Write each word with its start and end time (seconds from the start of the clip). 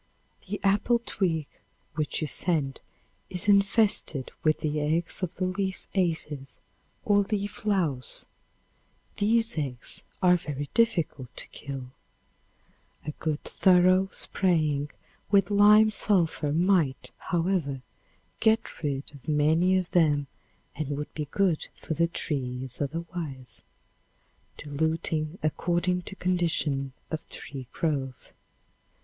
The 0.49 0.59
apple 0.63 0.97
twig 1.05 1.45
which 1.93 2.21
you 2.21 2.27
send 2.27 2.81
is 3.29 3.47
infested 3.47 4.31
with 4.41 4.61
the 4.61 4.79
eggs 4.81 5.21
of 5.21 5.35
the 5.35 5.45
leaf 5.45 5.87
aphis 5.93 6.57
or 7.05 7.19
leaf 7.19 7.67
louse. 7.67 8.25
These 9.17 9.59
eggs 9.59 10.01
are 10.19 10.37
very 10.37 10.69
difficult 10.73 11.35
to 11.37 11.47
kill. 11.49 11.91
A 13.05 13.11
good 13.19 13.43
thorough 13.43 14.09
spraying 14.11 14.89
with 15.29 15.51
lime 15.51 15.91
sulphur 15.91 16.51
might, 16.51 17.11
however, 17.19 17.83
get 18.39 18.81
rid 18.81 19.13
of 19.13 19.27
many 19.27 19.77
of 19.77 19.91
them 19.91 20.25
and 20.75 20.97
would 20.97 21.13
be 21.13 21.25
good 21.25 21.67
for 21.75 21.93
the 21.93 22.07
trees 22.07 22.81
otherwise 22.81 23.61
diluting 24.57 25.37
according 25.43 26.01
to 26.01 26.15
condition 26.15 26.91
of 27.11 27.29
tree 27.29 27.67
growth. 27.71 28.33